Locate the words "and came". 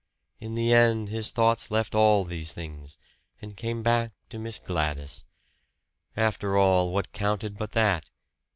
3.39-3.83